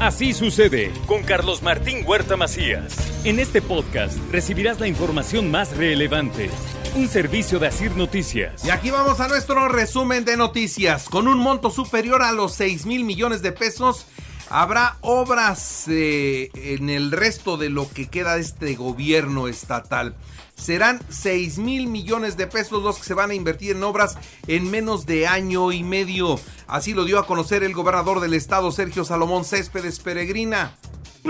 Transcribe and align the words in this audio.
Así 0.00 0.34
sucede 0.34 0.92
con 1.06 1.22
Carlos 1.22 1.62
Martín 1.62 2.04
Huerta 2.06 2.36
Macías. 2.36 2.94
En 3.24 3.38
este 3.38 3.62
podcast 3.62 4.18
recibirás 4.30 4.78
la 4.78 4.88
información 4.88 5.50
más 5.50 5.74
relevante. 5.74 6.50
Un 6.94 7.08
servicio 7.08 7.58
de 7.58 7.68
Asir 7.68 7.96
Noticias. 7.96 8.62
Y 8.62 8.68
aquí 8.68 8.90
vamos 8.90 9.20
a 9.20 9.28
nuestro 9.28 9.68
resumen 9.68 10.26
de 10.26 10.36
noticias. 10.36 11.08
Con 11.08 11.28
un 11.28 11.38
monto 11.38 11.70
superior 11.70 12.22
a 12.22 12.32
los 12.32 12.52
6 12.52 12.84
mil 12.84 13.04
millones 13.04 13.40
de 13.40 13.52
pesos, 13.52 14.06
habrá 14.50 14.96
obras 15.00 15.86
eh, 15.88 16.50
en 16.54 16.90
el 16.90 17.12
resto 17.12 17.56
de 17.56 17.70
lo 17.70 17.88
que 17.90 18.08
queda 18.08 18.36
de 18.36 18.42
este 18.42 18.74
gobierno 18.74 19.48
estatal. 19.48 20.14
Serán 20.54 21.00
6 21.10 21.58
mil 21.58 21.86
millones 21.86 22.36
de 22.36 22.46
pesos 22.46 22.82
los 22.82 22.98
que 22.98 23.04
se 23.04 23.14
van 23.14 23.30
a 23.30 23.34
invertir 23.34 23.76
en 23.76 23.82
obras 23.84 24.16
en 24.46 24.70
menos 24.70 25.04
de 25.04 25.26
año 25.26 25.70
y 25.70 25.82
medio. 25.82 26.40
Así 26.66 26.94
lo 26.94 27.04
dio 27.04 27.18
a 27.18 27.26
conocer 27.26 27.62
el 27.62 27.74
gobernador 27.74 28.20
del 28.20 28.34
estado, 28.34 28.72
Sergio 28.72 29.04
Salomón 29.04 29.44
Céspedes 29.44 30.00
Peregrina 30.00 30.74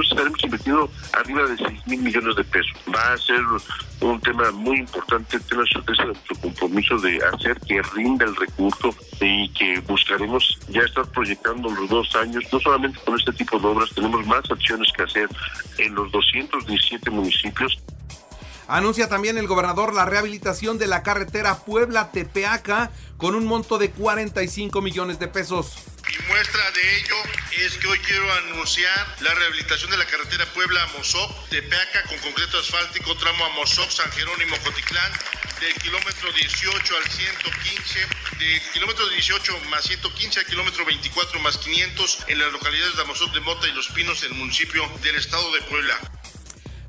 estaremos 0.03 0.43
invertido 0.43 0.91
arriba 1.13 1.43
de 1.45 1.57
6 1.57 1.87
mil 1.87 2.03
millones 2.03 2.37
de 2.37 2.45
pesos. 2.45 2.73
Va 2.95 3.13
a 3.13 3.19
ser 3.19 3.41
un 4.01 4.21
tema 4.21 4.51
muy 4.53 4.79
importante, 4.79 5.39
tener 5.41 5.67
certeza 5.69 6.03
de 6.03 6.09
nuestro 6.09 6.37
compromiso 6.41 6.99
de 6.99 7.19
hacer 7.35 7.59
que 7.61 7.83
rinda 7.95 8.27
el 8.27 8.37
recurso 8.37 8.95
y 9.21 9.49
que 9.51 9.81
buscaremos 9.81 10.59
ya 10.69 10.83
estar 10.83 11.07
proyectando 11.07 11.71
los 11.71 11.89
dos 11.89 12.15
años, 12.17 12.45
no 12.53 12.61
solamente 12.61 12.99
con 13.05 13.19
este 13.19 13.33
tipo 13.33 13.59
de 13.59 13.67
obras, 13.67 13.91
tenemos 13.95 14.27
más 14.27 14.51
acciones 14.51 14.89
que 14.97 15.03
hacer 15.03 15.29
en 15.79 15.95
los 15.95 16.11
217 16.13 17.11
municipios. 17.11 17.79
Anuncia 18.69 19.09
también 19.09 19.39
el 19.39 19.47
gobernador 19.47 19.95
la 19.95 20.07
rehabilitación 20.07 20.77
de 20.77 20.89
la 20.89 21.05
carretera 21.05 21.59
Puebla-Tepeaca 21.59 22.91
con 23.17 23.37
un 23.37 23.47
monto 23.47 23.79
de 23.79 23.91
45 23.91 24.83
millones 24.83 25.21
de 25.21 25.29
pesos. 25.29 25.77
Y 26.09 26.23
muestra 26.29 26.71
de 26.71 26.97
ello 26.99 27.17
es 27.53 27.77
que 27.79 27.87
hoy 27.89 27.99
quiero 28.01 28.33
anunciar 28.33 29.17
la 29.21 29.35
rehabilitación 29.35 29.91
de 29.91 29.97
la 29.97 30.07
carretera 30.07 30.47
Puebla-Mozoc, 30.47 31.49
Tepeaca 31.49 32.03
con 32.05 32.19
concreto 32.19 32.59
asfáltico, 32.59 33.17
tramo 33.17 33.45
a 33.45 33.49
Mozoc, 33.51 33.91
San 33.91 34.11
Jerónimo, 34.13 34.57
Cotitlán, 34.59 35.13
del 35.61 35.75
kilómetro 35.75 36.33
18 36.33 36.97
al 36.97 37.11
115, 37.11 38.07
del 38.39 38.61
kilómetro 38.73 39.09
18 39.09 39.59
más 39.71 39.85
115 39.85 40.41
al 40.41 40.47
kilómetro 40.47 40.85
24 40.85 41.41
más 41.41 41.59
500 41.59 42.19
en 42.29 42.39
las 42.39 42.53
localidades 42.53 42.97
de 42.97 43.03
Amozoc 43.03 43.33
de 43.33 43.41
Mota 43.41 43.67
y 43.67 43.73
Los 43.73 43.89
Pinos, 43.89 44.23
el 44.23 44.35
municipio 44.35 44.87
del 45.03 45.17
estado 45.17 45.53
de 45.53 45.63
Puebla. 45.63 45.99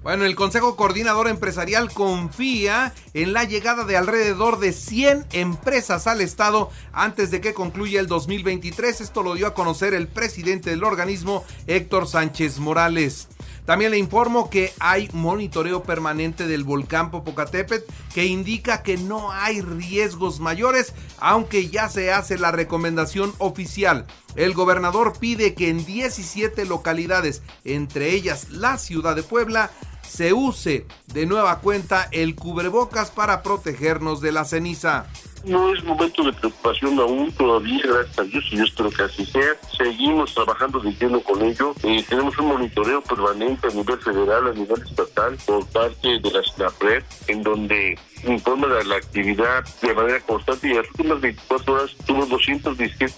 Bueno, 0.08 0.24
el 0.24 0.36
Consejo 0.38 0.78
Coordinador 0.78 1.28
Empresarial 1.28 1.92
confía 1.92 2.94
en 3.14 3.34
la 3.34 3.44
llegada 3.44 3.84
de 3.84 3.98
alrededor 3.98 4.58
de 4.58 4.72
100 4.72 5.26
empresas 5.34 6.08
al 6.08 6.22
Estado 6.22 6.70
antes 6.94 7.30
de 7.30 7.42
que 7.42 7.54
concluya 7.54 8.00
el 8.00 8.08
2023. 8.08 9.02
Esto 9.02 9.22
lo 9.22 9.36
dio 9.36 9.48
a 9.48 9.54
conocer 9.54 9.94
el 9.94 10.08
presidente 10.08 10.70
del 10.70 10.86
organismo, 10.86 11.44
Héctor 11.68 12.08
Sánchez 12.08 12.60
Morales. 12.60 13.28
También 13.66 13.92
le 13.92 13.98
informo 13.98 14.50
que 14.50 14.72
hay 14.80 15.10
monitoreo 15.12 15.84
permanente 15.84 16.48
del 16.48 16.64
volcán 16.64 17.12
Popocatépetl 17.12 17.84
que 18.14 18.24
indica 18.24 18.84
que 18.84 18.96
no 18.96 19.34
hay 19.34 19.60
riesgos 19.60 20.40
mayores, 20.40 20.94
aunque 21.20 21.68
ya 21.68 21.90
se 21.90 22.14
hace 22.14 22.38
la 22.38 22.54
recomendación 22.54 23.34
oficial. 23.40 24.06
El 24.38 24.54
gobernador 24.54 25.20
pide 25.20 25.54
que 25.54 25.68
en 25.68 25.86
17 25.86 26.64
localidades, 26.64 27.42
entre 27.66 28.14
ellas 28.14 28.52
la 28.52 28.78
ciudad 28.78 29.14
de 29.14 29.24
Puebla, 29.24 29.70
se 30.08 30.34
use 30.34 30.86
de 31.14 31.26
nueva 31.26 31.60
cuenta 31.60 32.08
el 32.12 32.36
cubrebocas 32.36 33.12
para 33.12 33.44
protegernos 33.44 34.22
de 34.22 34.32
la 34.32 34.46
ceniza. 34.46 35.08
No 35.44 35.74
es 35.74 35.84
momento 35.84 36.24
de 36.24 36.34
preocupación 36.34 37.00
aún 37.00 37.32
todavía, 37.32 37.80
gracias 37.84 38.20
a 38.20 38.24
Dios, 38.24 38.44
y 38.52 38.58
yo 38.58 38.64
espero 38.64 38.90
que 38.90 39.04
así 39.04 39.26
sea. 39.26 39.56
Seguimos 39.78 40.34
trabajando 40.34 40.80
de 40.80 40.92
lleno 40.94 41.22
con 41.22 41.42
ello. 41.42 41.74
Eh, 41.84 42.04
tenemos 42.10 42.38
un 42.38 42.48
monitoreo 42.48 43.02
permanente 43.02 43.68
a 43.68 43.70
nivel 43.70 43.98
federal, 44.00 44.48
a 44.48 44.54
nivel 44.54 44.82
estatal, 44.82 45.38
por 45.46 45.66
parte 45.68 46.20
de 46.20 46.32
la 46.32 46.44
SNAPRED, 46.44 47.04
en 47.28 47.44
donde 47.44 47.98
informa 48.26 48.68
de 48.68 48.84
la 48.86 48.96
actividad 48.96 49.64
de 49.82 49.94
manera 49.94 50.20
constante 50.22 50.68
y 50.68 50.72
en 50.72 50.78
las 50.78 50.88
últimas 50.90 51.22
24 51.22 51.74
horas 51.74 51.96
tuvo 52.06 52.26
217 52.26 53.06
instalaciones 53.06 53.17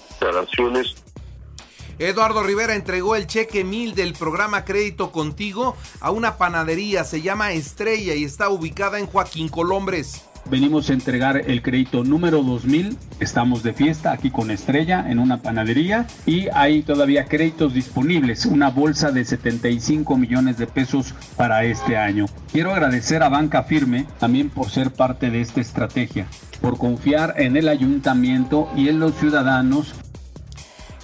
Eduardo 2.10 2.42
Rivera 2.42 2.74
entregó 2.74 3.16
el 3.16 3.28
cheque 3.28 3.64
mil 3.64 3.94
del 3.94 4.14
programa 4.14 4.66
Crédito 4.66 5.12
Contigo 5.12 5.78
a 6.00 6.10
una 6.10 6.38
panadería, 6.38 7.04
se 7.04 7.22
llama 7.22 7.52
Estrella 7.52 8.16
y 8.16 8.24
está 8.24 8.50
ubicada 8.50 8.98
en 8.98 9.06
Joaquín 9.06 9.48
Colombres. 9.48 10.24
Venimos 10.50 10.90
a 10.90 10.94
entregar 10.94 11.38
el 11.38 11.62
crédito 11.62 12.04
número 12.04 12.42
2000. 12.42 12.98
Estamos 13.20 13.62
de 13.62 13.74
fiesta 13.74 14.12
aquí 14.12 14.32
con 14.32 14.50
Estrella 14.50 15.06
en 15.08 15.20
una 15.20 15.44
panadería 15.44 16.08
y 16.26 16.48
hay 16.52 16.82
todavía 16.82 17.26
créditos 17.26 17.76
disponibles, 17.76 18.48
una 18.48 18.72
bolsa 18.72 19.12
de 19.12 19.24
75 19.24 20.18
millones 20.18 20.58
de 20.58 20.66
pesos 20.66 21.14
para 21.38 21.64
este 21.64 21.96
año. 21.96 22.26
Quiero 22.52 22.72
agradecer 22.72 23.22
a 23.22 23.30
Banca 23.30 23.62
Firme 23.62 24.08
también 24.18 24.50
por 24.50 24.72
ser 24.72 24.92
parte 24.92 25.30
de 25.30 25.42
esta 25.42 25.62
estrategia, 25.62 26.26
por 26.60 26.80
confiar 26.80 27.36
en 27.38 27.56
el 27.56 27.68
ayuntamiento 27.68 28.68
y 28.76 28.90
en 28.90 29.00
los 29.00 29.14
ciudadanos 29.14 29.94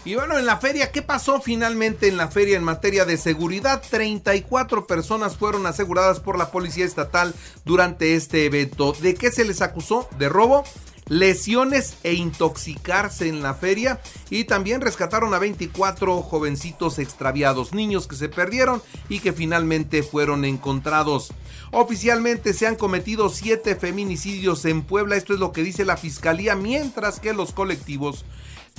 y 0.06 0.14
bueno, 0.14 0.38
en 0.38 0.46
la 0.46 0.58
feria, 0.58 0.92
¿qué 0.92 1.02
pasó 1.02 1.42
finalmente 1.42 2.08
en 2.08 2.16
la 2.16 2.28
feria 2.28 2.58
en 2.58 2.64
materia 2.64 3.06
de 3.06 3.18
seguridad? 3.18 3.82
34 3.90 4.86
personas 4.86 5.36
fueron 5.36 5.66
aseguradas 5.66 6.20
por 6.20 6.38
la 6.38 6.52
Policía 6.52 6.86
Estatal 6.86 7.34
durante 7.66 8.16
este 8.16 8.46
evento. 8.46 8.94
¿De 9.02 9.16
qué 9.16 9.32
se 9.32 9.46
les 9.46 9.62
acusó? 9.62 10.08
¿De 10.20 10.30
robo? 10.30 10.64
lesiones 11.08 11.98
e 12.04 12.14
intoxicarse 12.14 13.28
en 13.28 13.44
la 13.44 13.54
feria 13.54 14.02
y 14.30 14.46
también 14.46 14.82
rescataron 14.82 15.34
a 15.34 15.40
24 15.40 16.22
jovencitos 16.22 17.00
extraviados, 17.00 17.74
niños 17.74 18.08
que 18.08 18.16
se 18.16 18.30
perdieron 18.30 18.82
y 19.08 19.20
que 19.20 19.34
finalmente 19.34 20.04
fueron 20.04 20.46
encontrados. 20.46 21.32
Oficialmente 21.72 22.54
se 22.54 22.68
han 22.68 22.76
cometido 22.76 23.30
7 23.30 23.76
feminicidios 23.76 24.66
en 24.66 24.82
Puebla, 24.82 25.16
esto 25.16 25.34
es 25.34 25.40
lo 25.40 25.52
que 25.52 25.64
dice 25.64 25.86
la 25.86 25.98
fiscalía, 25.98 26.56
mientras 26.56 27.20
que 27.20 27.34
los 27.34 27.52
colectivos 27.52 28.26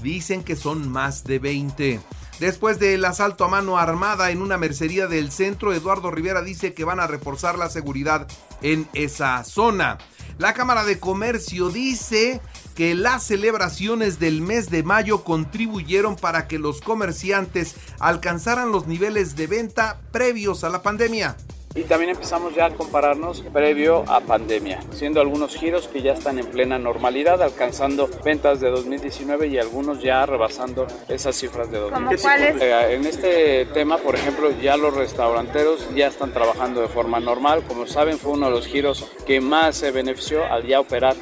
Dicen 0.02 0.44
que 0.44 0.56
son 0.56 0.88
más 0.90 1.24
de 1.24 1.38
20. 1.38 2.00
Después 2.38 2.78
del 2.78 3.04
asalto 3.04 3.44
a 3.44 3.48
mano 3.48 3.78
armada 3.78 4.30
en 4.30 4.42
una 4.42 4.58
mercería 4.58 5.06
del 5.06 5.32
centro, 5.32 5.72
Eduardo 5.72 6.10
Rivera 6.10 6.42
dice 6.42 6.74
que 6.74 6.84
van 6.84 7.00
a 7.00 7.06
reforzar 7.06 7.58
la 7.58 7.70
seguridad 7.70 8.28
en 8.60 8.86
esa 8.92 9.42
zona. 9.42 9.96
La 10.38 10.52
Cámara 10.52 10.84
de 10.84 11.00
Comercio 11.00 11.70
dice 11.70 12.42
que 12.74 12.94
las 12.94 13.22
celebraciones 13.22 14.18
del 14.18 14.42
mes 14.42 14.68
de 14.68 14.82
mayo 14.82 15.24
contribuyeron 15.24 16.14
para 16.16 16.46
que 16.46 16.58
los 16.58 16.82
comerciantes 16.82 17.74
alcanzaran 18.00 18.70
los 18.70 18.86
niveles 18.86 19.34
de 19.34 19.46
venta 19.46 19.98
previos 20.12 20.62
a 20.62 20.68
la 20.68 20.82
pandemia 20.82 21.36
y 21.76 21.84
también 21.84 22.10
empezamos 22.10 22.54
ya 22.54 22.66
a 22.66 22.70
compararnos 22.70 23.42
previo 23.52 24.02
a 24.08 24.20
pandemia, 24.20 24.80
siendo 24.92 25.20
algunos 25.20 25.54
giros 25.54 25.88
que 25.88 26.00
ya 26.00 26.14
están 26.14 26.38
en 26.38 26.46
plena 26.46 26.78
normalidad, 26.78 27.42
alcanzando 27.42 28.08
ventas 28.24 28.60
de 28.60 28.70
2019 28.70 29.48
y 29.48 29.58
algunos 29.58 30.02
ya 30.02 30.24
rebasando 30.24 30.86
esas 31.08 31.36
cifras 31.36 31.70
de 31.70 31.78
2019. 31.78 32.56
Eh, 32.60 32.94
en 32.94 33.04
este 33.04 33.66
tema, 33.66 33.98
por 33.98 34.14
ejemplo, 34.14 34.50
ya 34.60 34.78
los 34.78 34.94
restauranteros 34.94 35.86
ya 35.94 36.06
están 36.06 36.32
trabajando 36.32 36.80
de 36.80 36.88
forma 36.88 37.20
normal, 37.20 37.62
como 37.68 37.86
saben 37.86 38.18
fue 38.18 38.32
uno 38.32 38.46
de 38.46 38.52
los 38.52 38.66
giros 38.66 39.12
que 39.26 39.42
más 39.42 39.76
se 39.76 39.90
benefició 39.90 40.44
al 40.46 40.66
ya 40.66 40.80
operar 40.80 41.14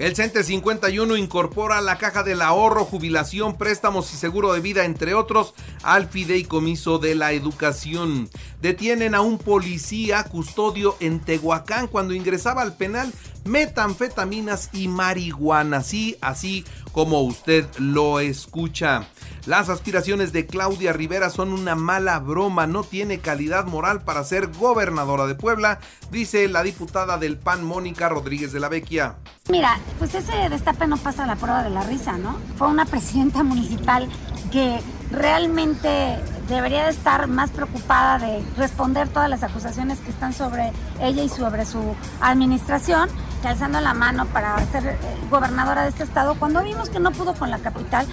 el 0.00 0.16
CENTE 0.16 0.42
51 0.42 1.14
incorpora 1.18 1.82
la 1.82 1.98
caja 1.98 2.22
del 2.22 2.40
ahorro, 2.40 2.86
jubilación, 2.86 3.58
préstamos 3.58 4.14
y 4.14 4.16
seguro 4.16 4.54
de 4.54 4.60
vida, 4.60 4.86
entre 4.86 5.12
otros, 5.12 5.52
al 5.82 6.08
fideicomiso 6.08 6.98
de 6.98 7.14
la 7.14 7.32
educación. 7.32 8.30
Detienen 8.60 9.14
a 9.14 9.20
un 9.20 9.38
policía 9.38 10.22
custodio 10.24 10.96
en 11.00 11.20
Tehuacán 11.20 11.86
cuando 11.86 12.14
ingresaba 12.14 12.62
al 12.62 12.76
penal 12.76 13.12
metanfetaminas 13.44 14.70
y 14.72 14.88
marihuana, 14.88 15.82
sí, 15.82 16.16
así 16.20 16.64
como 16.92 17.22
usted 17.22 17.66
lo 17.78 18.20
escucha. 18.20 19.08
Las 19.46 19.70
aspiraciones 19.70 20.32
de 20.32 20.46
Claudia 20.46 20.92
Rivera 20.92 21.30
son 21.30 21.52
una 21.52 21.74
mala 21.74 22.18
broma, 22.18 22.66
no 22.66 22.84
tiene 22.84 23.20
calidad 23.20 23.64
moral 23.64 24.02
para 24.02 24.24
ser 24.24 24.48
gobernadora 24.48 25.26
de 25.26 25.34
Puebla, 25.34 25.80
dice 26.10 26.46
la 26.48 26.62
diputada 26.62 27.16
del 27.16 27.38
PAN 27.38 27.64
Mónica 27.64 28.08
Rodríguez 28.08 28.52
de 28.52 28.60
la 28.60 28.68
Vecchia. 28.68 29.16
Mira, 29.48 29.78
pues 29.98 30.14
ese 30.14 30.48
destape 30.50 30.86
no 30.86 30.98
pasa 30.98 31.26
la 31.26 31.36
prueba 31.36 31.62
de 31.62 31.70
la 31.70 31.82
risa, 31.84 32.18
¿no? 32.18 32.36
Fue 32.58 32.68
una 32.68 32.84
presidenta 32.84 33.42
municipal 33.42 34.08
que 34.52 34.80
realmente 35.10 36.18
debería 36.50 36.84
de 36.84 36.90
estar 36.90 37.26
más 37.28 37.50
preocupada 37.50 38.18
de 38.18 38.42
responder 38.56 39.08
todas 39.08 39.30
las 39.30 39.42
acusaciones 39.42 39.98
que 40.00 40.10
están 40.10 40.32
sobre 40.32 40.72
ella 41.00 41.22
y 41.22 41.28
sobre 41.28 41.64
su 41.64 41.94
administración, 42.20 43.08
que 43.40 43.48
alzando 43.48 43.80
la 43.80 43.94
mano 43.94 44.26
para 44.26 44.58
ser 44.70 44.86
eh, 44.86 44.98
gobernadora 45.30 45.84
de 45.84 45.90
este 45.90 46.02
estado, 46.02 46.34
cuando 46.38 46.62
vimos 46.62 46.90
que 46.90 47.00
no 47.00 47.12
pudo 47.12 47.34
con 47.34 47.50
la 47.50 47.58
capital. 47.58 48.06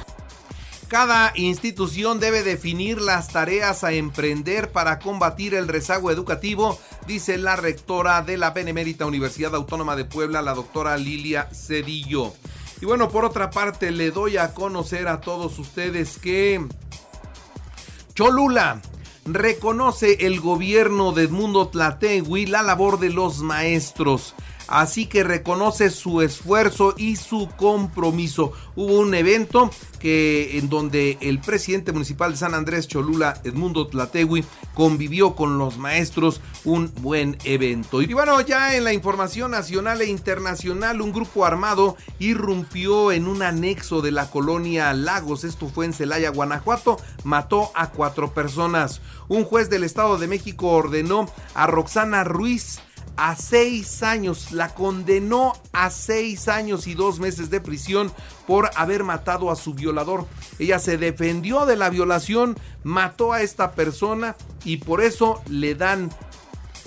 Cada 0.88 1.34
institución 1.36 2.22
debe 2.22 2.44
definir 2.44 3.02
las 3.02 3.28
tareas 3.28 3.84
a 3.84 3.92
emprender 3.92 4.72
para 4.72 5.00
combatir 5.00 5.54
el 5.54 5.68
rezago 5.68 6.12
educativo, 6.12 6.80
dice 7.06 7.38
la 7.38 7.58
rectora 7.58 8.22
de 8.22 8.38
la 8.38 8.52
Benemérita 8.52 9.06
Universidad 9.06 9.54
Autónoma 9.54 9.98
de 9.98 10.06
Puebla, 10.06 10.42
la 10.42 10.54
doctora 10.54 10.96
Lilia 10.96 11.50
Cedillo. 11.52 12.34
Y 12.80 12.86
bueno, 12.86 13.10
por 13.10 13.26
otra 13.26 13.50
parte, 13.50 13.92
le 13.92 14.12
doy 14.12 14.38
a 14.38 14.54
conocer 14.54 15.08
a 15.08 15.20
todos 15.20 15.60
ustedes 15.60 16.18
que 16.20 16.66
Cholula. 18.18 18.82
Reconoce 19.26 20.26
el 20.26 20.40
gobierno 20.40 21.12
de 21.12 21.26
Edmundo 21.26 21.68
Tlategui 21.68 22.48
la 22.48 22.64
labor 22.64 22.98
de 22.98 23.12
los 23.12 23.42
maestros 23.42 24.34
así 24.68 25.06
que 25.08 25.24
reconoce 25.24 25.90
su 25.90 26.22
esfuerzo 26.22 26.94
y 26.98 27.16
su 27.16 27.50
compromiso. 27.58 28.54
Hubo 28.76 29.00
un 29.00 29.14
evento 29.16 29.70
que 30.00 30.58
en 30.58 30.70
donde 30.70 31.18
el 31.22 31.40
presidente 31.40 31.92
municipal 31.92 32.32
de 32.32 32.38
San 32.38 32.54
Andrés 32.54 32.88
Cholula, 32.88 33.42
Edmundo 33.44 33.88
Tlategui, 33.88 34.46
convivió 34.74 35.36
con 35.36 35.58
los 35.58 35.78
maestros, 35.78 36.42
un 36.64 36.92
buen 37.02 37.38
evento. 37.44 38.02
Y 38.02 38.14
bueno, 38.14 38.40
ya 38.42 38.76
en 38.76 38.84
la 38.84 38.94
información 38.94 39.52
nacional 39.52 40.02
e 40.02 40.06
internacional, 40.06 41.02
un 41.02 41.12
grupo 41.12 41.46
armado 41.46 41.98
irrumpió 42.20 43.12
en 43.12 43.28
un 43.28 43.42
anexo 43.42 44.02
de 44.02 44.12
la 44.12 44.30
colonia 44.30 44.94
Lagos, 44.94 45.44
esto 45.44 45.68
fue 45.68 45.86
en 45.86 45.94
Celaya, 45.94 46.30
Guanajuato, 46.30 46.98
mató 47.24 47.72
a 47.74 47.90
cuatro 47.90 48.34
personas. 48.34 49.02
Un 49.28 49.44
juez 49.44 49.70
del 49.70 49.84
Estado 49.84 50.18
de 50.18 50.28
México 50.28 50.68
ordenó 50.68 51.30
a 51.54 51.68
Roxana 51.68 52.24
Ruiz 52.24 52.80
a 53.18 53.36
seis 53.36 54.04
años, 54.04 54.52
la 54.52 54.74
condenó 54.74 55.54
a 55.74 55.90
seis 55.90 56.48
años 56.48 56.88
y 56.88 56.94
dos 56.94 57.20
meses 57.20 57.50
de 57.50 57.60
prisión 57.60 58.12
por 58.46 58.70
haber 58.76 59.04
matado 59.04 59.52
a 59.52 59.56
su 59.56 59.74
violador. 59.74 60.26
Ella 60.60 60.80
se 60.80 60.98
defendió 60.98 61.66
de 61.66 61.76
la 61.76 61.90
violación, 61.90 62.56
mató 62.84 63.34
a 63.34 63.42
esta 63.42 63.72
persona 63.72 64.36
y 64.64 64.78
por 64.78 65.02
eso 65.02 65.42
le 65.50 65.76
dan 65.76 66.10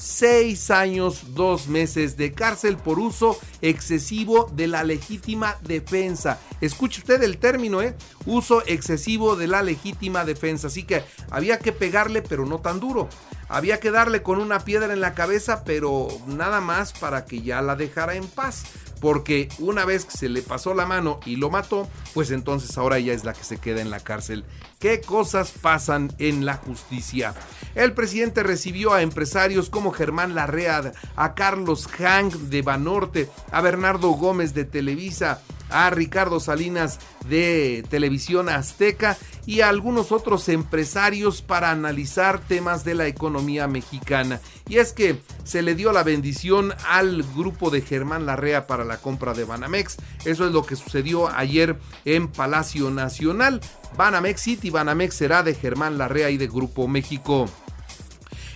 seis 0.01 0.71
años, 0.71 1.35
dos 1.35 1.69
meses 1.69 2.17
de 2.17 2.33
cárcel 2.33 2.77
por 2.79 2.99
uso 2.99 3.39
excesivo 3.61 4.51
de 4.53 4.67
la 4.67 4.83
legítima 4.83 5.59
defensa. 5.63 6.41
Escuche 6.61 7.01
usted 7.01 7.23
el 7.23 7.39
término, 7.39 7.83
¿eh? 7.83 7.95
Uso 8.25 8.63
excesivo 8.67 9.37
de 9.37 9.47
la 9.47 9.63
legítima 9.63 10.25
defensa. 10.25 10.69
Así 10.69 10.85
que 10.85 11.05
había 11.31 11.59
que 11.59 11.73
pegarle, 11.73 12.23
pero 12.23 12.47
no 12.47 12.61
tan 12.61 12.81
duro. 12.81 13.09
Había 13.49 13.81
que 13.81 13.91
darle 13.91 14.23
con 14.23 14.41
una 14.41 14.61
piedra 14.61 14.93
en 14.93 15.01
la 15.01 15.15
cabeza, 15.15 15.65
pero 15.65 16.09
nada 16.27 16.61
más 16.61 16.93
para 16.93 17.27
que 17.27 17.43
ya 17.43 17.61
la 17.61 17.77
dejara 17.77 18.15
en 18.15 18.27
paz. 18.27 18.65
Porque 19.01 19.49
una 19.59 19.85
vez 19.85 20.05
que 20.05 20.17
se 20.17 20.29
le 20.29 20.43
pasó 20.43 20.75
la 20.75 20.87
mano 20.87 21.21
y 21.25 21.37
lo 21.37 21.51
mató, 21.51 21.89
pues 22.15 22.31
entonces 22.31 22.77
ahora 22.77 22.99
ella 22.99 23.15
es 23.15 23.25
la 23.25 23.33
que 23.33 23.45
se 23.45 23.59
queda 23.59 23.81
en 23.81 23.91
la 23.91 24.01
cárcel. 24.01 24.45
¿Qué 24.79 25.01
cosas 25.01 25.53
pasan 25.53 26.13
en 26.19 26.45
la 26.45 26.55
justicia? 26.55 27.35
El 27.75 27.93
presidente 27.93 28.43
recibió 28.43 28.93
a 28.93 29.03
empresarios 29.03 29.71
como 29.71 29.93
Germán 29.93 30.35
Larrea, 30.35 30.93
a 31.17 31.35
Carlos 31.35 31.87
Hank 31.87 32.35
de 32.35 32.63
Banorte, 32.63 33.29
a 33.51 33.61
Bernardo 33.61 34.11
Gómez 34.11 34.55
de 34.55 34.65
Televisa, 34.65 35.43
a 35.71 35.91
Ricardo 35.91 36.41
Salinas 36.41 36.99
de 37.29 37.85
Televisión 37.89 38.49
Azteca 38.49 39.17
y 39.47 39.61
a 39.61 39.69
algunos 39.69 40.13
otros 40.13 40.49
empresarios 40.49 41.43
para 41.43 41.71
analizar 41.71 42.41
temas 42.41 42.85
de 42.85 42.95
la 42.95 43.07
economía 43.07 43.67
mexicana. 43.67 44.41
Y 44.69 44.79
es 44.79 44.93
que 44.93 45.21
se 45.45 45.63
le 45.63 45.75
dio 45.75 45.93
la 45.93 46.03
bendición 46.03 46.75
al 46.89 47.23
grupo 47.35 47.71
de 47.71 47.81
Germán 47.81 48.27
Larrea 48.27 48.67
para 48.67 48.85
la 48.85 48.99
compra 48.99 49.35
de 49.35 49.45
Banamex. 49.45 49.97
Eso 50.25 50.47
es 50.47 50.53
lo 50.53 50.65
que 50.65 50.77
sucedió 50.77 51.29
ayer 51.29 51.79
en 52.05 52.29
Palacio 52.29 52.91
Nacional. 52.91 53.61
Banamex 53.97 54.41
City, 54.41 54.71
Banamex 54.71 55.15
será 55.15 55.43
de 55.43 55.55
Germán 55.55 55.99
Larrea 55.99 56.31
y 56.31 56.37
de 56.37 56.47
Grupo 56.47 56.87
México. 56.87 57.49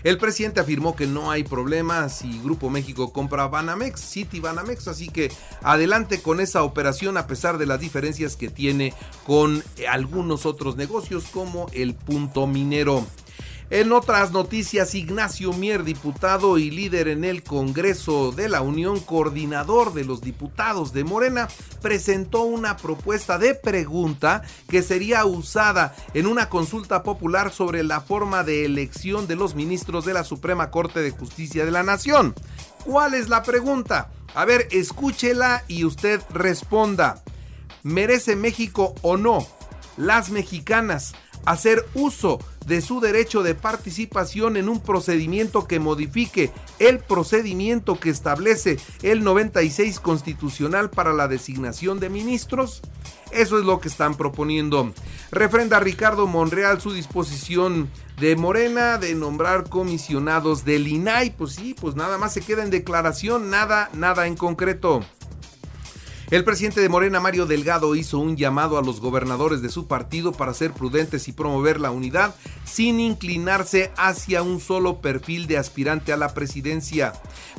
El 0.04 0.18
presidente 0.18 0.60
afirmó 0.60 0.94
que 0.94 1.06
no 1.06 1.30
hay 1.30 1.44
problema 1.44 2.10
si 2.10 2.38
Grupo 2.42 2.68
México 2.68 3.10
compra 3.10 3.48
Banamex, 3.48 4.00
City 4.00 4.38
Banamex, 4.38 4.86
así 4.86 5.08
que 5.08 5.32
adelante 5.62 6.20
con 6.20 6.40
esa 6.40 6.62
operación 6.62 7.16
a 7.16 7.26
pesar 7.26 7.56
de 7.56 7.64
las 7.64 7.80
diferencias 7.80 8.36
que 8.36 8.50
tiene 8.50 8.92
con 9.26 9.64
algunos 9.88 10.44
otros 10.44 10.76
negocios 10.76 11.24
como 11.32 11.68
el 11.72 11.94
punto 11.94 12.46
minero. 12.46 13.06
En 13.74 13.90
otras 13.90 14.30
noticias, 14.30 14.94
Ignacio 14.94 15.52
Mier, 15.52 15.82
diputado 15.82 16.58
y 16.58 16.70
líder 16.70 17.08
en 17.08 17.24
el 17.24 17.42
Congreso 17.42 18.30
de 18.30 18.48
la 18.48 18.60
Unión, 18.60 19.00
coordinador 19.00 19.94
de 19.94 20.04
los 20.04 20.20
diputados 20.20 20.92
de 20.92 21.02
Morena, 21.02 21.48
presentó 21.82 22.42
una 22.42 22.76
propuesta 22.76 23.36
de 23.36 23.56
pregunta 23.56 24.42
que 24.68 24.80
sería 24.80 25.24
usada 25.24 25.92
en 26.14 26.28
una 26.28 26.48
consulta 26.48 27.02
popular 27.02 27.50
sobre 27.52 27.82
la 27.82 28.00
forma 28.00 28.44
de 28.44 28.64
elección 28.64 29.26
de 29.26 29.34
los 29.34 29.56
ministros 29.56 30.04
de 30.04 30.12
la 30.12 30.22
Suprema 30.22 30.70
Corte 30.70 31.00
de 31.00 31.10
Justicia 31.10 31.64
de 31.64 31.72
la 31.72 31.82
Nación. 31.82 32.32
¿Cuál 32.84 33.14
es 33.14 33.28
la 33.28 33.42
pregunta? 33.42 34.12
A 34.36 34.44
ver, 34.44 34.68
escúchela 34.70 35.64
y 35.66 35.82
usted 35.84 36.20
responda. 36.32 37.24
¿Merece 37.82 38.36
México 38.36 38.94
o 39.02 39.16
no 39.16 39.44
las 39.96 40.30
mexicanas 40.30 41.14
hacer 41.44 41.84
uso 41.94 42.38
de 42.66 42.80
su 42.80 43.00
derecho 43.00 43.42
de 43.42 43.54
participación 43.54 44.56
en 44.56 44.68
un 44.68 44.80
procedimiento 44.80 45.66
que 45.66 45.80
modifique 45.80 46.50
el 46.78 46.98
procedimiento 46.98 47.98
que 47.98 48.10
establece 48.10 48.78
el 49.02 49.24
96 49.24 50.00
constitucional 50.00 50.90
para 50.90 51.12
la 51.12 51.28
designación 51.28 52.00
de 52.00 52.10
ministros? 52.10 52.82
Eso 53.30 53.58
es 53.58 53.64
lo 53.64 53.80
que 53.80 53.88
están 53.88 54.14
proponiendo. 54.14 54.92
Refrenda 55.30 55.80
Ricardo 55.80 56.26
Monreal 56.26 56.80
su 56.80 56.92
disposición 56.92 57.90
de 58.20 58.36
Morena 58.36 58.98
de 58.98 59.14
nombrar 59.14 59.68
comisionados 59.68 60.64
del 60.64 60.86
INAI. 60.86 61.30
Pues 61.30 61.54
sí, 61.54 61.74
pues 61.78 61.96
nada 61.96 62.16
más 62.16 62.32
se 62.32 62.42
queda 62.42 62.62
en 62.62 62.70
declaración, 62.70 63.50
nada, 63.50 63.90
nada 63.92 64.26
en 64.26 64.36
concreto. 64.36 65.04
El 66.34 66.42
presidente 66.42 66.80
de 66.80 66.88
Morena, 66.88 67.20
Mario 67.20 67.46
Delgado, 67.46 67.94
hizo 67.94 68.18
un 68.18 68.36
llamado 68.36 68.76
a 68.76 68.82
los 68.82 69.00
gobernadores 69.00 69.62
de 69.62 69.68
su 69.68 69.86
partido 69.86 70.32
para 70.32 70.52
ser 70.52 70.72
prudentes 70.72 71.28
y 71.28 71.32
promover 71.32 71.78
la 71.78 71.92
unidad 71.92 72.34
sin 72.64 72.98
inclinarse 72.98 73.92
hacia 73.96 74.42
un 74.42 74.58
solo 74.58 75.00
perfil 75.00 75.46
de 75.46 75.58
aspirante 75.58 76.12
a 76.12 76.16
la 76.16 76.34
presidencia. 76.34 77.12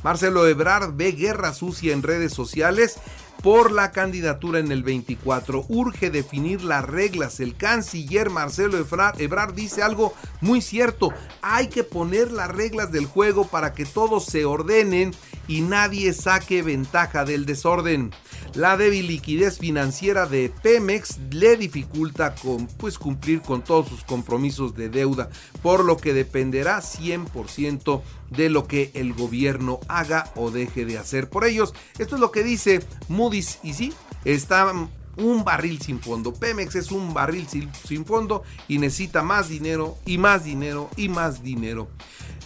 Marcelo 0.03 0.45
Ebrard 0.45 0.91
ve 0.93 1.13
guerra 1.13 1.53
sucia 1.53 1.93
en 1.93 2.03
redes 2.03 2.33
sociales 2.33 2.97
por 3.41 3.71
la 3.71 3.91
candidatura 3.91 4.59
en 4.59 4.71
el 4.71 4.83
24. 4.83 5.65
Urge 5.69 6.09
definir 6.09 6.63
las 6.63 6.83
reglas. 6.83 7.39
El 7.39 7.55
canciller 7.55 8.29
Marcelo 8.29 8.77
Ebrard 8.77 9.53
dice 9.53 9.83
algo 9.83 10.13
muy 10.41 10.61
cierto. 10.61 11.13
Hay 11.41 11.67
que 11.67 11.83
poner 11.83 12.31
las 12.31 12.49
reglas 12.49 12.91
del 12.91 13.05
juego 13.05 13.47
para 13.47 13.73
que 13.73 13.85
todos 13.85 14.25
se 14.25 14.45
ordenen 14.45 15.13
y 15.47 15.61
nadie 15.61 16.13
saque 16.13 16.61
ventaja 16.61 17.25
del 17.25 17.45
desorden. 17.45 18.11
La 18.55 18.77
débil 18.77 19.07
liquidez 19.07 19.59
financiera 19.59 20.25
de 20.25 20.51
Pemex 20.63 21.19
le 21.31 21.57
dificulta 21.57 22.35
con, 22.35 22.67
pues, 22.67 22.97
cumplir 22.97 23.41
con 23.41 23.63
todos 23.63 23.89
sus 23.89 24.03
compromisos 24.03 24.75
de 24.75 24.89
deuda, 24.89 25.29
por 25.61 25.83
lo 25.83 25.97
que 25.97 26.13
dependerá 26.13 26.81
100% 26.81 28.01
de 28.29 28.49
lo 28.49 28.67
que 28.67 28.91
el 28.93 29.13
gobierno 29.13 29.79
haga 29.87 30.31
o 30.35 30.51
deje 30.51 30.85
de 30.85 30.97
hacer 30.97 31.29
por 31.29 31.45
ellos. 31.45 31.73
Esto 31.97 32.15
es 32.15 32.21
lo 32.21 32.31
que 32.31 32.43
dice 32.43 32.81
Moody's 33.07 33.59
y 33.63 33.73
sí, 33.73 33.93
está 34.23 34.71
un 35.17 35.43
barril 35.43 35.81
sin 35.81 35.99
fondo. 35.99 36.33
Pemex 36.33 36.75
es 36.75 36.91
un 36.91 37.13
barril 37.13 37.47
sin, 37.47 37.73
sin, 37.73 38.05
fondo 38.05 38.43
y 38.67 38.79
necesita 38.79 39.23
más 39.23 39.49
dinero 39.49 39.97
y 40.05 40.17
más 40.17 40.43
dinero 40.43 40.89
y 40.97 41.09
más 41.09 41.43
dinero. 41.43 41.87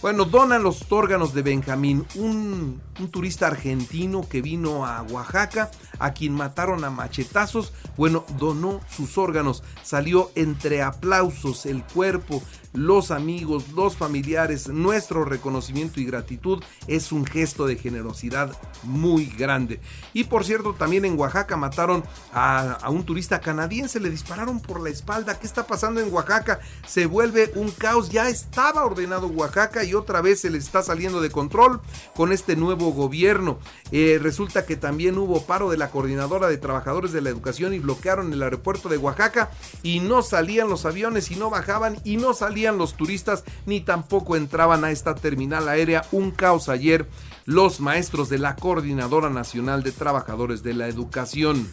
Bueno, 0.02 0.24
donan 0.24 0.62
los 0.62 0.90
órganos 0.90 1.34
de 1.34 1.42
Benjamín, 1.42 2.06
un, 2.14 2.80
un, 3.00 3.10
turista 3.10 3.46
argentino 3.46 4.28
que 4.28 4.42
vino 4.42 4.86
a 4.86 5.02
Oaxaca, 5.02 5.70
a 5.98 6.12
quien 6.12 6.34
mataron 6.34 6.84
a 6.84 6.90
machetazos. 6.90 7.72
Bueno, 7.96 8.24
donó 8.38 8.80
sus 8.88 9.18
órganos, 9.18 9.62
salió 9.82 10.30
entre 10.34 10.82
aplausos 10.82 11.66
el 11.66 11.82
cuerpo, 11.84 12.42
los 12.72 13.10
amigos, 13.10 13.70
los 13.74 13.96
familiares, 13.96 14.68
nuestro 14.68 15.24
reconocimiento 15.24 16.00
y 16.00 16.04
gratitud 16.04 16.62
es 16.86 17.10
un 17.10 17.26
gesto 17.26 17.66
de 17.66 17.76
generosidad 17.76 18.56
muy 18.84 19.26
grande. 19.26 19.80
Y 20.12 20.24
por 20.24 20.44
cierto, 20.44 20.74
también 20.74 21.04
en 21.04 21.18
Oaxaca 21.18 21.56
mataron 21.56 22.04
a, 22.32 22.78
un 22.90 23.04
turista 23.04 23.40
canadiense, 23.40 23.98
le 23.98 24.10
dispararon 24.10 24.60
por 24.60 24.80
la 24.80 24.90
espalda. 24.90 25.38
¿Qué 25.38 25.46
está 25.46 25.66
pasando 25.66 26.00
en 26.00 26.12
Oaxaca? 26.12 26.60
Se 26.86 27.06
vuelve 27.06 27.50
un 27.56 27.70
caos. 27.72 28.10
Ya 28.10 28.28
estaba 28.28 28.84
ordenado 28.84 29.26
Oaxaca 29.26 29.82
y 29.82 29.94
otra 29.94 30.20
vez 30.20 30.40
se 30.40 30.50
le 30.50 30.58
está 30.58 30.82
saliendo 30.82 31.20
de 31.20 31.30
control 31.30 31.80
con 32.14 32.32
este 32.32 32.54
nuevo 32.54 32.89
gobierno. 32.92 33.58
Eh, 33.92 34.18
resulta 34.22 34.66
que 34.66 34.76
también 34.76 35.18
hubo 35.18 35.42
paro 35.42 35.70
de 35.70 35.76
la 35.76 35.90
coordinadora 35.90 36.48
de 36.48 36.58
trabajadores 36.58 37.12
de 37.12 37.20
la 37.20 37.30
educación 37.30 37.74
y 37.74 37.78
bloquearon 37.78 38.32
el 38.32 38.42
aeropuerto 38.42 38.88
de 38.88 38.98
Oaxaca 38.98 39.50
y 39.82 40.00
no 40.00 40.22
salían 40.22 40.68
los 40.68 40.86
aviones 40.86 41.30
y 41.30 41.36
no 41.36 41.50
bajaban 41.50 41.96
y 42.04 42.16
no 42.16 42.34
salían 42.34 42.78
los 42.78 42.96
turistas 42.96 43.44
ni 43.66 43.80
tampoco 43.80 44.36
entraban 44.36 44.84
a 44.84 44.90
esta 44.90 45.14
terminal 45.14 45.68
aérea. 45.68 46.04
Un 46.12 46.30
caos 46.30 46.68
ayer 46.68 47.06
los 47.44 47.80
maestros 47.80 48.28
de 48.28 48.38
la 48.38 48.56
Coordinadora 48.56 49.30
Nacional 49.30 49.82
de 49.82 49.92
Trabajadores 49.92 50.62
de 50.62 50.74
la 50.74 50.88
Educación. 50.88 51.68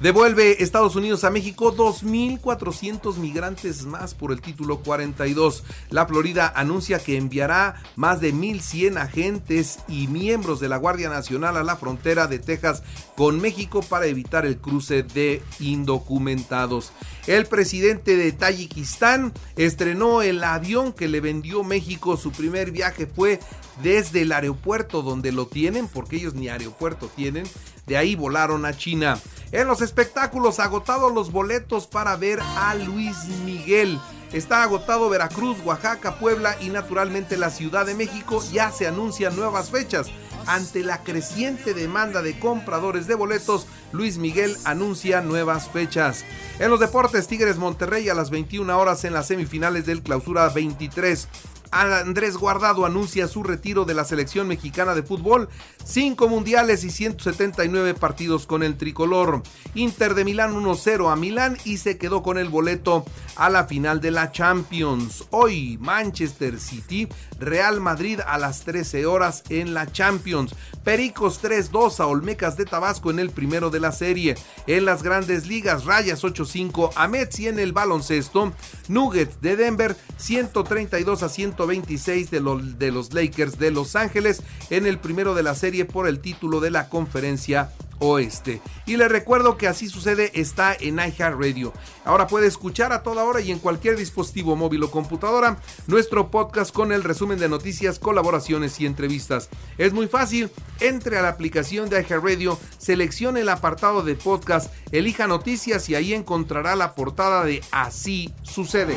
Devuelve 0.00 0.62
Estados 0.62 0.96
Unidos 0.96 1.24
a 1.24 1.30
México 1.30 1.76
2.400 1.76 3.18
migrantes 3.18 3.84
más 3.84 4.14
por 4.14 4.32
el 4.32 4.40
título 4.40 4.78
42. 4.78 5.62
La 5.90 6.06
Florida 6.06 6.50
anuncia 6.56 6.98
que 6.98 7.18
enviará 7.18 7.82
más 7.96 8.18
de 8.22 8.32
1.100 8.32 8.96
agentes 8.96 9.80
y 9.88 10.06
miembros 10.06 10.58
de 10.58 10.70
la 10.70 10.78
Guardia 10.78 11.10
Nacional 11.10 11.58
a 11.58 11.64
la 11.64 11.76
frontera 11.76 12.28
de 12.28 12.38
Texas 12.38 12.82
con 13.14 13.42
México 13.42 13.82
para 13.82 14.06
evitar 14.06 14.46
el 14.46 14.56
cruce 14.56 15.02
de 15.02 15.42
indocumentados. 15.58 16.92
El 17.26 17.44
presidente 17.44 18.16
de 18.16 18.32
Tayikistán 18.32 19.34
estrenó 19.56 20.22
el 20.22 20.42
avión 20.42 20.94
que 20.94 21.08
le 21.08 21.20
vendió 21.20 21.62
México. 21.62 22.16
Su 22.16 22.32
primer 22.32 22.70
viaje 22.70 23.06
fue 23.06 23.38
desde 23.82 24.22
el 24.22 24.32
aeropuerto 24.32 25.02
donde 25.02 25.30
lo 25.30 25.46
tienen, 25.46 25.88
porque 25.88 26.16
ellos 26.16 26.32
ni 26.32 26.48
aeropuerto 26.48 27.10
tienen. 27.14 27.44
De 27.86 27.98
ahí 27.98 28.14
volaron 28.14 28.64
a 28.64 28.76
China. 28.76 29.20
En 29.52 29.66
los 29.66 29.80
espectáculos, 29.80 30.60
agotados 30.60 31.12
los 31.12 31.32
boletos 31.32 31.88
para 31.88 32.16
ver 32.16 32.38
a 32.40 32.74
Luis 32.76 33.16
Miguel. 33.44 33.98
Está 34.32 34.62
agotado 34.62 35.10
Veracruz, 35.10 35.58
Oaxaca, 35.64 36.20
Puebla 36.20 36.56
y 36.60 36.70
naturalmente 36.70 37.36
la 37.36 37.50
Ciudad 37.50 37.84
de 37.84 37.96
México. 37.96 38.40
Ya 38.52 38.70
se 38.70 38.86
anuncian 38.86 39.34
nuevas 39.34 39.70
fechas. 39.70 40.06
Ante 40.46 40.84
la 40.84 41.02
creciente 41.02 41.74
demanda 41.74 42.22
de 42.22 42.38
compradores 42.38 43.08
de 43.08 43.16
boletos, 43.16 43.66
Luis 43.90 44.18
Miguel 44.18 44.56
anuncia 44.64 45.20
nuevas 45.20 45.68
fechas. 45.68 46.24
En 46.60 46.70
los 46.70 46.78
deportes, 46.78 47.26
Tigres 47.26 47.58
Monterrey 47.58 48.08
a 48.08 48.14
las 48.14 48.30
21 48.30 48.78
horas 48.78 49.04
en 49.04 49.14
las 49.14 49.26
semifinales 49.26 49.84
del 49.84 50.02
Clausura 50.02 50.48
23. 50.48 51.26
Andrés 51.70 52.36
Guardado 52.36 52.84
anuncia 52.84 53.28
su 53.28 53.42
retiro 53.42 53.84
de 53.84 53.94
la 53.94 54.04
selección 54.04 54.48
mexicana 54.48 54.94
de 54.94 55.02
fútbol, 55.02 55.48
cinco 55.84 56.28
mundiales 56.28 56.84
y 56.84 56.90
179 56.90 57.94
partidos 57.94 58.46
con 58.46 58.62
el 58.62 58.76
tricolor. 58.76 59.42
Inter 59.74 60.14
de 60.14 60.24
Milán 60.24 60.54
1-0 60.54 61.12
a 61.12 61.16
Milán 61.16 61.56
y 61.64 61.78
se 61.78 61.98
quedó 61.98 62.22
con 62.22 62.38
el 62.38 62.48
boleto 62.48 63.04
a 63.36 63.50
la 63.50 63.64
final 63.64 64.00
de 64.00 64.10
la 64.10 64.32
Champions. 64.32 65.24
Hoy 65.30 65.78
Manchester 65.80 66.58
City, 66.58 67.08
Real 67.38 67.80
Madrid 67.80 68.20
a 68.26 68.38
las 68.38 68.62
13 68.64 69.06
horas 69.06 69.44
en 69.48 69.74
la 69.74 69.90
Champions. 69.90 70.54
Pericos 70.84 71.42
3-2 71.42 72.00
a 72.00 72.06
Olmecas 72.06 72.56
de 72.56 72.64
Tabasco 72.64 73.10
en 73.10 73.18
el 73.18 73.30
primero 73.30 73.70
de 73.70 73.80
la 73.80 73.92
serie. 73.92 74.36
En 74.66 74.84
las 74.84 75.02
grandes 75.02 75.46
ligas, 75.46 75.84
Rayas 75.84 76.24
8-5 76.24 76.92
a 76.96 77.06
Mets 77.06 77.40
en 77.40 77.58
el 77.58 77.72
baloncesto, 77.72 78.52
Nuggets 78.88 79.40
de 79.40 79.56
Denver 79.56 79.96
132 80.16 81.22
a 81.22 81.28
100 81.28 81.52
126 81.66 82.30
de 82.30 82.40
los, 82.40 82.78
de 82.78 82.90
los 82.90 83.12
Lakers 83.12 83.58
de 83.58 83.70
Los 83.70 83.96
Ángeles 83.96 84.42
en 84.70 84.86
el 84.86 84.98
primero 84.98 85.34
de 85.34 85.42
la 85.42 85.54
serie 85.54 85.84
por 85.84 86.08
el 86.08 86.20
título 86.20 86.60
de 86.60 86.70
la 86.70 86.88
conferencia 86.88 87.70
oeste. 88.00 88.60
Y 88.86 88.96
le 88.96 89.08
recuerdo 89.08 89.56
que 89.56 89.68
así 89.68 89.88
sucede 89.88 90.30
está 90.34 90.74
en 90.74 90.98
iHeartRadio. 90.98 91.72
Ahora 92.04 92.26
puede 92.26 92.46
escuchar 92.46 92.92
a 92.92 93.02
toda 93.02 93.24
hora 93.24 93.40
y 93.40 93.52
en 93.52 93.58
cualquier 93.58 93.96
dispositivo 93.96 94.56
móvil 94.56 94.82
o 94.82 94.90
computadora 94.90 95.58
nuestro 95.86 96.30
podcast 96.30 96.74
con 96.74 96.92
el 96.92 97.04
resumen 97.04 97.38
de 97.38 97.48
noticias, 97.48 97.98
colaboraciones 97.98 98.80
y 98.80 98.86
entrevistas. 98.86 99.50
Es 99.78 99.92
muy 99.92 100.08
fácil, 100.08 100.50
entre 100.80 101.18
a 101.18 101.22
la 101.22 101.28
aplicación 101.28 101.88
de 101.88 102.00
iHeartRadio, 102.00 102.58
seleccione 102.78 103.40
el 103.40 103.48
apartado 103.50 104.02
de 104.02 104.14
podcast, 104.14 104.72
elija 104.92 105.26
noticias 105.26 105.88
y 105.88 105.94
ahí 105.94 106.14
encontrará 106.14 106.74
la 106.76 106.94
portada 106.94 107.44
de 107.44 107.62
Así 107.70 108.32
sucede. 108.42 108.96